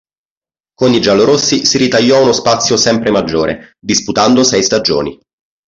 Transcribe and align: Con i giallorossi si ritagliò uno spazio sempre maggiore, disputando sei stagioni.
Con 0.73 0.93
i 0.93 0.99
giallorossi 0.99 1.63
si 1.63 1.77
ritagliò 1.77 2.23
uno 2.23 2.31
spazio 2.31 2.75
sempre 2.75 3.11
maggiore, 3.11 3.75
disputando 3.79 4.41
sei 4.41 4.63
stagioni. 4.63 5.19